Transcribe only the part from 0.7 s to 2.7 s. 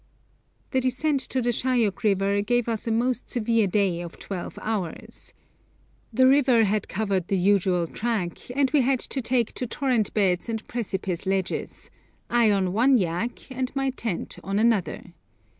The descent to the Shayok River gave